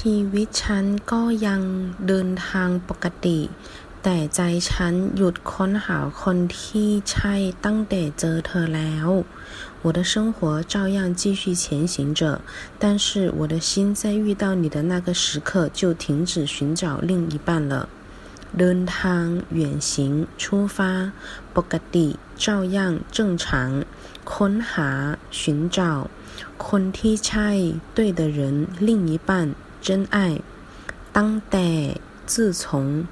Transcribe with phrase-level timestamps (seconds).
[0.14, 1.62] ีวิตฉันก็ยัง
[2.06, 3.40] เดินทางปกติ
[4.02, 9.08] แต่ใจฉันหยุดค้นหาคนที่ใช่ตั้งแต่เจอเธอแล้ว
[9.84, 10.36] 我的生活
[10.72, 12.40] 照样继续前行着，
[12.80, 17.88] 但是我的心在遇到你的那个时刻就停止寻找另一半了。
[18.58, 21.12] เดินทาง远行出发
[21.54, 22.06] ปกติ
[22.44, 22.78] 照样
[23.16, 23.84] 正常
[24.32, 24.90] ค้นหา
[25.30, 25.78] 寻找
[26.66, 27.50] คนที่ใช่
[27.94, 28.40] 对的人
[28.80, 29.30] 另一半
[29.81, 30.39] 真爱
[31.11, 31.97] 当代
[32.27, 33.03] 自从